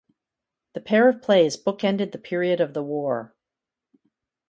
[0.73, 3.35] The pair of plays bookended the period of the war.